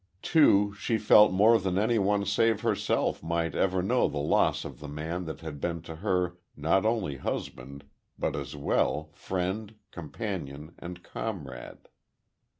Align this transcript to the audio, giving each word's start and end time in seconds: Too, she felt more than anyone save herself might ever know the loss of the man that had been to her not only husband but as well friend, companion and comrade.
Too, 0.23 0.73
she 0.73 0.97
felt 0.97 1.31
more 1.31 1.59
than 1.59 1.77
anyone 1.77 2.25
save 2.25 2.61
herself 2.61 3.21
might 3.21 3.53
ever 3.53 3.83
know 3.83 4.07
the 4.07 4.17
loss 4.17 4.65
of 4.65 4.79
the 4.79 4.87
man 4.87 5.25
that 5.25 5.41
had 5.41 5.61
been 5.61 5.83
to 5.83 5.97
her 5.97 6.39
not 6.57 6.87
only 6.87 7.17
husband 7.17 7.83
but 8.17 8.35
as 8.35 8.55
well 8.55 9.11
friend, 9.13 9.75
companion 9.91 10.73
and 10.79 11.03
comrade. 11.03 11.87